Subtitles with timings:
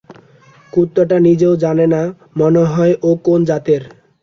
[0.73, 2.01] কুত্তাটা নিজেও জানে না
[2.37, 3.81] মনেহয় ও কোন জাতের।